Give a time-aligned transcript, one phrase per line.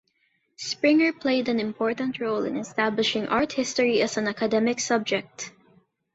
[0.57, 5.51] Springer played an important role in establishing art history as an academic subject.